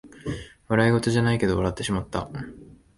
[0.67, 2.27] 笑いごとじゃないけど笑ってしまった